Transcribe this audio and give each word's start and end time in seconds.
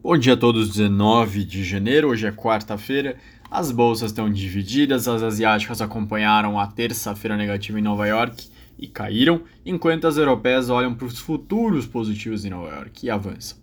Bom 0.00 0.16
dia 0.16 0.34
a 0.34 0.36
todos, 0.36 0.68
19 0.68 1.44
de 1.44 1.64
janeiro, 1.64 2.10
hoje 2.10 2.24
é 2.24 2.30
quarta-feira. 2.30 3.16
As 3.50 3.72
bolsas 3.72 4.12
estão 4.12 4.30
divididas, 4.30 5.08
as 5.08 5.24
asiáticas 5.24 5.82
acompanharam 5.82 6.56
a 6.56 6.68
terça-feira 6.68 7.36
negativa 7.36 7.80
em 7.80 7.82
Nova 7.82 8.06
York 8.06 8.48
e 8.78 8.86
caíram, 8.86 9.42
enquanto 9.66 10.06
as 10.06 10.16
europeias 10.16 10.70
olham 10.70 10.94
para 10.94 11.08
os 11.08 11.18
futuros 11.18 11.84
positivos 11.84 12.44
em 12.44 12.50
Nova 12.50 12.72
York 12.76 13.04
e 13.04 13.10
avançam. 13.10 13.58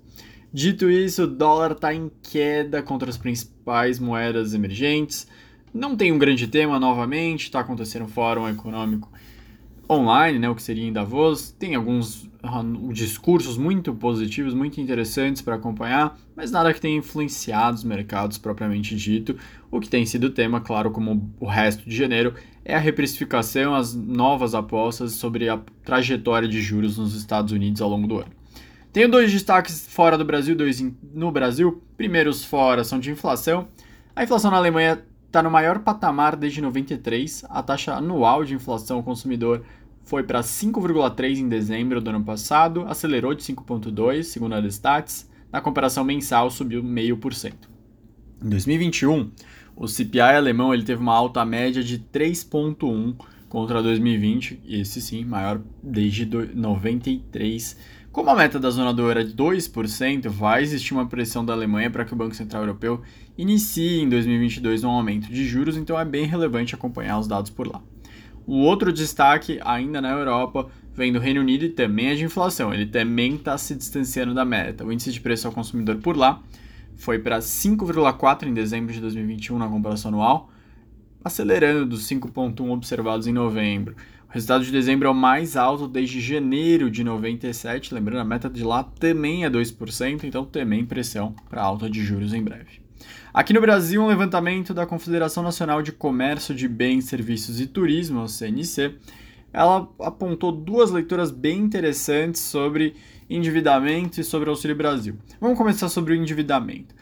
Dito 0.52 0.90
isso, 0.90 1.24
o 1.24 1.28
dólar 1.28 1.72
está 1.72 1.94
em 1.94 2.12
queda 2.22 2.84
contra 2.84 3.10
as 3.10 3.18
principais 3.18 3.98
moedas 3.98 4.54
emergentes. 4.54 5.26
Não 5.74 5.96
tem 5.96 6.12
um 6.12 6.20
grande 6.20 6.48
tema 6.48 6.78
novamente, 6.78 7.44
está 7.44 7.62
acontecendo 7.62 8.04
um 8.04 8.10
fórum 8.10 8.48
econômico 8.50 9.10
online, 9.90 10.40
né, 10.40 10.50
o 10.50 10.56
que 10.56 10.62
seria 10.62 10.86
em 10.86 10.94
Davos. 10.94 11.52
Tem 11.52 11.76
alguns 11.76 12.24
uh, 12.24 12.94
discursos 12.94 13.58
muito 13.58 13.94
positivos, 13.94 14.54
muito 14.54 14.80
interessantes 14.80 15.42
para 15.42 15.56
acompanhar, 15.56 16.18
mas 16.36 16.52
nada 16.52 16.74
que 16.74 16.82
tenha 16.82 16.98
influenciado 16.98 17.76
os 17.76 17.84
mercados 17.84 18.38
propriamente 18.38 18.96
dito. 18.96 19.36
O 19.70 19.80
que 19.80 19.90
tem 19.90 20.06
sido 20.06 20.30
tema, 20.30 20.62
claro, 20.62 20.92
como 20.92 21.32
o 21.40 21.46
resto 21.46 21.88
de 21.88 21.96
janeiro, 21.96 22.34
é 22.64 22.76
a 22.76 22.80
reprecificação, 22.80 23.76
as 23.76 23.94
novas 23.94 24.56
apostas 24.56 25.14
sobre 25.14 25.50
a 25.50 25.60
trajetória 25.84 26.48
de 26.48 26.62
juros 26.62 26.98
nos 26.98 27.16
Estados 27.16 27.52
Unidos 27.52 27.82
ao 27.82 27.90
longo 27.90 28.08
do 28.08 28.18
ano. 28.18 28.32
Tenho 28.92 29.12
dois 29.12 29.32
destaques 29.32 29.86
fora 29.90 30.18
do 30.18 30.24
Brasil, 30.24 30.56
dois 30.56 30.80
no 31.14 31.30
Brasil. 31.30 31.84
Primeiros 31.98 32.46
fora 32.46 32.84
são 32.84 32.98
de 32.98 33.12
inflação. 33.12 33.68
A 34.16 34.24
inflação 34.24 34.50
na 34.50 34.56
Alemanha 34.56 35.04
está 35.36 35.44
no 35.44 35.52
maior 35.52 35.80
patamar 35.80 36.38
desde 36.38 36.62
93. 36.62 37.44
A 37.50 37.62
taxa 37.62 37.96
anual 37.96 38.46
de 38.46 38.54
inflação 38.54 38.98
ao 38.98 39.04
consumidor 39.04 39.66
foi 40.06 40.24
para 40.24 40.40
5,3 40.40 41.40
em 41.40 41.50
dezembro 41.50 42.00
do 42.00 42.10
ano 42.10 42.24
passado, 42.24 42.86
acelerou 42.88 43.34
de 43.34 43.44
5,2, 43.44 44.24
segundo 44.24 44.56
a 44.56 44.62
Destats. 44.62 45.30
Na 45.52 45.60
comparação 45.60 46.06
mensal, 46.06 46.50
subiu 46.50 46.82
0,5%. 46.82 47.54
Em 48.42 48.50
2021, 48.50 49.30
o 49.76 49.90
CPI 49.90 50.22
alemão 50.22 50.74
ele 50.74 50.84
teve 50.84 51.02
uma 51.02 51.14
alta 51.14 51.44
média 51.44 51.84
de 51.84 52.00
3,1 52.00 53.16
contra 53.50 53.84
2020, 53.84 54.62
esse 54.66 55.02
sim, 55.02 55.26
maior 55.26 55.60
desde 55.84 56.26
93. 56.26 57.78
Como 58.16 58.30
a 58.30 58.36
meta 58.36 58.58
da 58.58 58.70
zona 58.70 58.94
do 58.94 59.02
euro 59.02 59.20
é 59.20 59.24
de 59.26 59.34
2%, 59.34 60.30
vai 60.30 60.64
existir 60.64 60.94
uma 60.94 61.06
pressão 61.06 61.44
da 61.44 61.52
Alemanha 61.52 61.92
para 61.92 62.06
que 62.06 62.14
o 62.14 62.16
Banco 62.16 62.34
Central 62.34 62.62
Europeu 62.62 63.02
inicie 63.38 64.00
em 64.00 64.08
2022 64.08 64.86
um 64.86 64.90
aumento 64.90 65.28
de 65.28 65.46
juros, 65.46 65.76
então 65.76 66.00
é 66.00 66.06
bem 66.06 66.26
relevante 66.26 66.74
acompanhar 66.74 67.20
os 67.20 67.28
dados 67.28 67.52
por 67.52 67.68
lá. 67.68 67.82
O 68.48 68.60
outro 68.60 68.94
destaque, 68.94 69.60
ainda 69.66 70.00
na 70.00 70.12
Europa, 70.12 70.70
vem 70.94 71.12
do 71.12 71.20
Reino 71.20 71.42
Unido 71.42 71.66
e 71.66 71.70
também 71.70 72.08
é 72.08 72.16
de 72.16 72.24
inflação. 72.24 72.74
Ele 72.74 72.86
também 72.86 73.36
está 73.36 73.58
se 73.58 73.76
distanciando 73.76 74.34
da 74.34 74.46
meta. 74.46 74.86
O 74.86 74.94
índice 74.94 75.12
de 75.12 75.20
preço 75.20 75.46
ao 75.48 75.54
consumidor 75.54 75.98
por 75.98 76.16
lá 76.16 76.42
foi 76.96 77.20
para 77.20 77.40
5,4 77.40 78.48
em 78.48 78.54
dezembro 78.54 78.94
de 78.94 79.02
2021 79.02 79.58
na 79.58 79.68
comparação 79.68 80.08
anual, 80.08 80.50
acelerando 81.22 81.86
dos 81.86 82.08
5,1 82.08 82.72
observados 82.72 83.28
em 83.28 83.34
novembro. 83.34 83.94
Resultado 84.36 84.66
de 84.66 84.72
dezembro 84.74 85.08
é 85.08 85.12
o 85.12 85.16
mais 85.16 85.56
alto 85.56 85.88
desde 85.88 86.20
janeiro 86.20 86.92
de 86.92 87.06
97. 87.06 87.94
Lembrando, 87.94 88.20
a 88.20 88.26
meta 88.26 88.50
de 88.50 88.66
lá 88.66 88.84
também 88.84 89.46
é 89.46 89.50
2%, 89.50 90.26
então 90.26 90.44
também 90.44 90.86
pressão 90.86 91.34
para 91.50 91.62
alta 91.62 91.90
de 91.90 92.04
juros 92.04 92.34
em 92.34 92.44
breve. 92.44 92.82
Aqui 93.34 93.54
no 93.54 93.62
Brasil, 93.62 94.04
um 94.04 94.08
levantamento 94.08 94.74
da 94.74 94.86
Confederação 94.86 95.42
Nacional 95.42 95.82
de 95.82 95.94
Comércio 95.94 96.54
de 96.54 96.68
Bens, 96.68 97.06
Serviços 97.06 97.62
e 97.62 97.66
Turismo, 97.66 98.24
a 98.24 98.28
CNC, 98.28 98.96
ela 99.54 99.90
apontou 100.02 100.52
duas 100.52 100.92
leituras 100.92 101.32
bem 101.32 101.60
interessantes 101.60 102.42
sobre 102.42 102.94
endividamento 103.30 104.20
e 104.20 104.24
sobre 104.26 104.50
Auxílio 104.50 104.76
Brasil. 104.76 105.16
Vamos 105.40 105.58
começar 105.58 105.88
sobre 105.88 106.12
o 106.12 106.16
endividamento. 106.18 106.94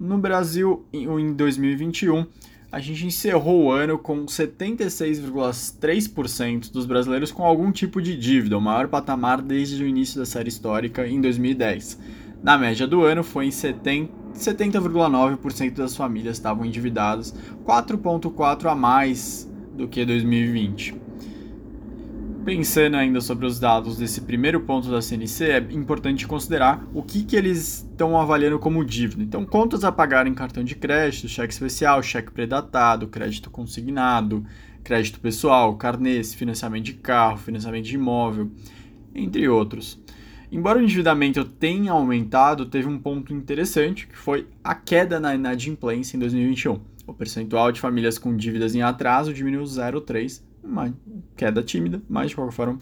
No 0.00 0.18
Brasil, 0.18 0.84
em 0.92 1.32
2021, 1.32 2.26
a 2.70 2.78
gente 2.80 3.06
encerrou 3.06 3.64
o 3.64 3.70
ano 3.70 3.98
com 3.98 4.26
76,3% 4.26 6.70
dos 6.72 6.86
brasileiros 6.86 7.30
com 7.30 7.44
algum 7.44 7.70
tipo 7.70 8.02
de 8.02 8.16
dívida, 8.16 8.58
o 8.58 8.60
maior 8.60 8.88
patamar 8.88 9.40
desde 9.40 9.80
o 9.82 9.86
início 9.86 10.18
da 10.18 10.26
série 10.26 10.48
histórica 10.48 11.06
em 11.06 11.20
2010. 11.20 11.98
Na 12.42 12.58
média 12.58 12.86
do 12.86 13.02
ano, 13.02 13.24
foi 13.24 13.46
em 13.46 13.50
70 13.50 14.26
70,9% 14.36 15.74
das 15.74 15.96
famílias 15.96 16.36
estavam 16.36 16.64
endividadas, 16.64 17.34
4,4% 17.64 18.70
a 18.70 18.74
mais 18.74 19.50
do 19.74 19.88
que 19.88 20.04
2020. 20.04 21.05
Pensando 22.46 22.94
ainda 22.94 23.20
sobre 23.20 23.44
os 23.44 23.58
dados 23.58 23.98
desse 23.98 24.20
primeiro 24.20 24.60
ponto 24.60 24.88
da 24.88 25.02
CNC, 25.02 25.44
é 25.46 25.58
importante 25.72 26.28
considerar 26.28 26.86
o 26.94 27.02
que, 27.02 27.24
que 27.24 27.34
eles 27.34 27.78
estão 27.78 28.16
avaliando 28.16 28.56
como 28.56 28.84
dívida. 28.84 29.20
Então, 29.20 29.44
contas 29.44 29.82
a 29.82 29.90
pagar 29.90 30.28
em 30.28 30.32
cartão 30.32 30.62
de 30.62 30.76
crédito, 30.76 31.28
cheque 31.28 31.52
especial, 31.52 32.00
cheque 32.04 32.30
predatado, 32.30 33.08
crédito 33.08 33.50
consignado, 33.50 34.46
crédito 34.84 35.18
pessoal, 35.18 35.74
carnês, 35.74 36.34
financiamento 36.34 36.84
de 36.84 36.92
carro, 36.92 37.36
financiamento 37.36 37.84
de 37.84 37.96
imóvel, 37.96 38.48
entre 39.12 39.48
outros. 39.48 40.00
Embora 40.50 40.78
o 40.78 40.82
endividamento 40.82 41.44
tenha 41.44 41.90
aumentado, 41.90 42.66
teve 42.66 42.86
um 42.86 42.96
ponto 42.96 43.34
interessante, 43.34 44.06
que 44.06 44.16
foi 44.16 44.46
a 44.62 44.72
queda 44.72 45.18
na 45.18 45.34
inadimplência 45.34 46.16
em 46.16 46.20
2021. 46.20 46.78
O 47.08 47.12
percentual 47.12 47.72
de 47.72 47.80
famílias 47.80 48.18
com 48.18 48.36
dívidas 48.36 48.72
em 48.76 48.82
atraso 48.82 49.34
diminuiu 49.34 49.64
0,3, 49.64 50.42
uma 50.62 50.94
queda 51.36 51.62
tímida, 51.62 52.02
mas 52.08 52.30
de 52.30 52.36
qualquer 52.36 52.54
forma 52.54 52.78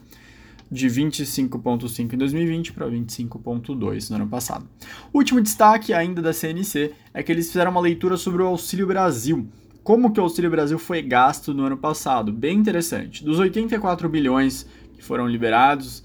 de 0.71 0.89
25,5 0.89 2.15
em 2.15 2.17
2020 2.17 2.73
para 2.73 2.87
25,2 2.89 4.11
no 4.11 4.17
ano 4.17 4.27
passado. 4.27 4.67
O 5.13 5.19
último 5.19 5.41
destaque 5.41 5.93
ainda 5.93 6.23
da 6.23 6.33
CNC 6.33 6.93
é 7.13 7.23
que 7.23 7.31
eles 7.31 7.49
fizeram 7.49 7.71
uma 7.71 7.81
leitura 7.81 8.17
sobre 8.17 8.43
o 8.43 8.47
Auxílio 8.47 8.87
Brasil. 8.87 9.47
Como 9.83 10.13
que 10.13 10.19
o 10.19 10.23
Auxílio 10.23 10.51
Brasil 10.51 10.79
foi 10.79 11.03
gasto 11.03 11.53
no 11.53 11.65
ano 11.65 11.77
passado? 11.77 12.33
Bem 12.33 12.59
interessante. 12.59 13.23
Dos 13.23 13.39
84 13.39 14.09
bilhões 14.09 14.67
que 14.95 15.05
foram 15.05 15.29
liberados, 15.29 16.03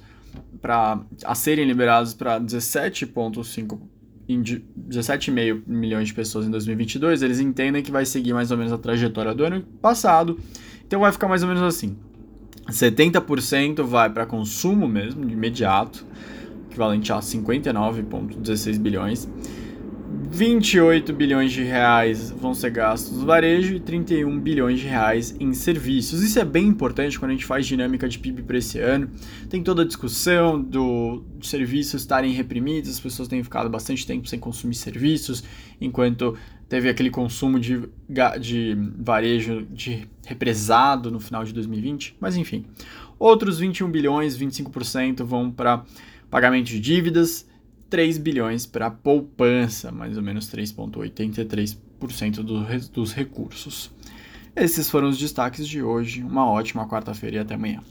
para 0.62 1.00
a 1.24 1.36
serem 1.36 1.66
liberados 1.66 2.14
para 2.14 2.40
17,5 2.40 3.80
17,5 4.30 5.64
milhões 5.66 6.10
de 6.10 6.14
pessoas 6.14 6.46
em 6.46 6.52
2022, 6.52 7.24
eles 7.24 7.40
entendem 7.40 7.82
que 7.82 7.90
vai 7.90 8.06
seguir 8.06 8.32
mais 8.32 8.52
ou 8.52 8.58
menos 8.58 8.72
a 8.72 8.78
trajetória 8.78 9.34
do 9.34 9.44
ano 9.44 9.64
passado. 9.82 10.40
Então 10.86 11.00
vai 11.00 11.12
ficar 11.12 11.28
mais 11.28 11.42
ou 11.42 11.48
menos 11.48 11.64
assim: 11.64 11.98
70% 12.70 13.84
vai 13.84 14.10
para 14.10 14.26
consumo 14.26 14.88
mesmo, 14.88 15.26
de 15.26 15.34
imediato, 15.34 16.06
equivalente 16.70 17.12
a 17.12 17.20
59,16 17.20 18.80
bilhões. 18.80 19.28
28 20.32 21.12
bilhões 21.12 21.52
de 21.52 21.64
reais 21.64 22.30
vão 22.30 22.54
ser 22.54 22.70
gastos 22.70 23.18
no 23.18 23.26
varejo 23.26 23.74
e 23.74 23.80
31 23.80 24.40
bilhões 24.40 24.80
de 24.80 24.86
reais 24.86 25.36
em 25.40 25.54
serviços. 25.54 26.22
Isso 26.22 26.38
é 26.38 26.46
bem 26.46 26.68
importante 26.68 27.20
quando 27.20 27.32
a 27.32 27.34
gente 27.34 27.46
faz 27.46 27.66
dinâmica 27.66 28.08
de 28.08 28.20
PIB 28.20 28.44
para 28.44 28.58
esse 28.58 28.80
ano. 28.80 29.10
Tem 29.50 29.64
toda 29.64 29.82
a 29.82 29.86
discussão 29.86 30.62
do 30.62 31.24
serviços 31.42 32.02
estarem 32.02 32.32
reprimidos, 32.32 32.92
as 32.92 33.00
pessoas 33.00 33.28
têm 33.28 33.44
ficado 33.44 33.70
bastante 33.70 34.06
tempo 34.06 34.28
sem 34.28 34.40
consumir 34.40 34.76
serviços, 34.76 35.44
enquanto 35.82 36.38
teve 36.70 36.90
aquele 36.90 37.10
consumo 37.10 37.60
de, 37.60 37.90
de 38.40 38.78
varejo 39.00 39.66
de 39.72 40.08
represado 40.28 41.10
no 41.10 41.20
final 41.20 41.44
de 41.44 41.52
2020. 41.54 42.16
Mas 42.20 42.38
enfim, 42.38 42.66
outros 43.18 43.58
21 43.58 43.90
bilhões, 43.90 44.38
25% 44.38 45.24
vão 45.24 45.50
para 45.52 45.84
pagamento 46.30 46.68
de 46.68 46.80
dívidas 46.80 47.50
3 47.90 48.18
bilhões 48.18 48.66
para 48.66 48.92
poupança, 48.92 49.92
mais 49.92 50.16
ou 50.18 50.24
menos 50.24 50.48
3,83% 50.48 52.36
do, 52.44 52.66
dos 52.92 53.14
recursos. 53.14 53.92
Esses 54.56 54.90
foram 54.90 55.10
os 55.10 55.18
destaques 55.18 55.68
de 55.68 55.82
hoje. 55.82 56.24
Uma 56.24 56.46
ótima 56.50 56.88
quarta-feira 56.88 57.38
e 57.38 57.40
até 57.40 57.56
amanhã. 57.56 57.82